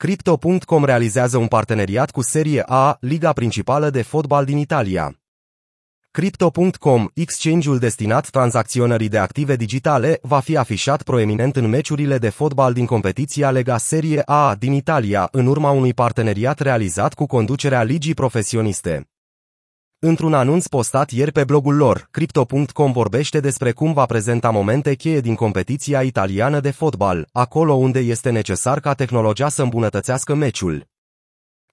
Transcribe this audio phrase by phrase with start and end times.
[0.00, 5.18] Crypto.com realizează un parteneriat cu Serie A, liga principală de fotbal din Italia.
[6.10, 12.72] Crypto.com, exchange-ul destinat tranzacționării de active digitale, va fi afișat proeminent în meciurile de fotbal
[12.72, 18.14] din competiția Lega Serie A din Italia, în urma unui parteneriat realizat cu conducerea ligii
[18.14, 19.08] profesioniste.
[20.00, 25.20] Într-un anunț postat ieri pe blogul lor, Crypto.com vorbește despre cum va prezenta momente cheie
[25.20, 30.86] din competiția italiană de fotbal, acolo unde este necesar ca tehnologia să îmbunătățească meciul.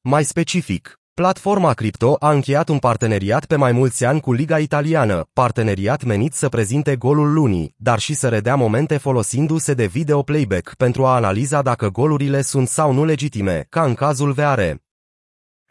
[0.02, 5.28] Mai specific, platforma Crypto a încheiat un parteneriat pe mai mulți ani cu Liga Italiană,
[5.34, 10.74] parteneriat menit să prezinte golul lunii, dar și să redea momente folosindu-se de video playback
[10.74, 14.85] pentru a analiza dacă golurile sunt sau nu legitime, ca în cazul VR.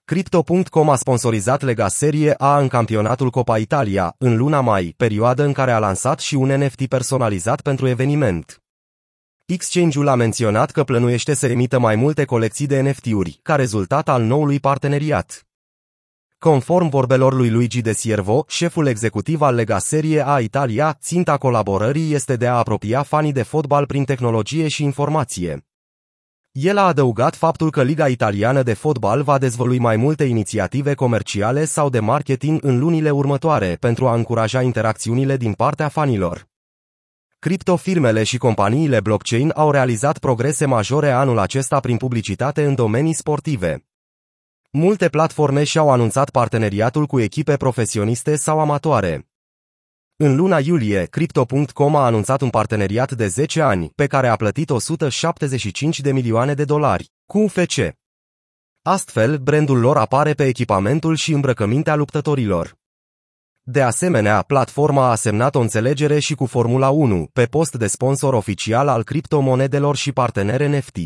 [0.07, 5.53] Crypto.com a sponsorizat Lega Serie A în campionatul Copa Italia, în luna mai, perioadă în
[5.53, 8.63] care a lansat și un NFT personalizat pentru eveniment.
[9.45, 14.23] Exchange-ul a menționat că plănuiește să emită mai multe colecții de NFT-uri, ca rezultat al
[14.23, 15.47] noului parteneriat.
[16.39, 22.13] Conform vorbelor lui Luigi De Siervo, șeful executiv al Lega Serie A Italia, ținta colaborării
[22.13, 25.65] este de a apropia fanii de fotbal prin tehnologie și informație.
[26.61, 31.65] El a adăugat faptul că Liga Italiană de Fotbal va dezvălui mai multe inițiative comerciale
[31.65, 36.47] sau de marketing în lunile următoare pentru a încuraja interacțiunile din partea fanilor.
[37.39, 43.87] Criptofirmele și companiile blockchain au realizat progrese majore anul acesta prin publicitate în domenii sportive.
[44.71, 49.34] Multe platforme și-au anunțat parteneriatul cu echipe profesioniste sau amatoare.
[50.17, 54.71] În luna iulie, Crypto.com a anunțat un parteneriat de 10 ani, pe care a plătit
[54.71, 57.97] 175 de milioane de dolari, cu UFC.
[58.83, 62.77] Astfel, brandul lor apare pe echipamentul și îmbrăcămintea luptătorilor.
[63.63, 68.35] De asemenea, platforma a semnat o înțelegere și cu Formula 1, pe post de sponsor
[68.35, 70.97] oficial al criptomonedelor și parteneri NFT.